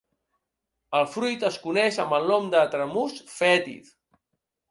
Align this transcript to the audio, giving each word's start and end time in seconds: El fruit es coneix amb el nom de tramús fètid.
El 0.99 1.03
fruit 1.15 1.43
es 1.49 1.59
coneix 1.65 1.99
amb 2.05 2.17
el 2.19 2.25
nom 2.33 2.49
de 2.55 2.63
tramús 2.73 3.21
fètid. 3.35 3.93